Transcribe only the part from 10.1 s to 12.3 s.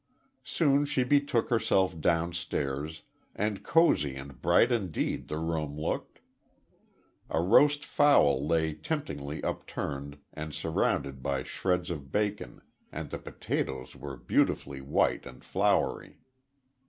and surrounded by shreds of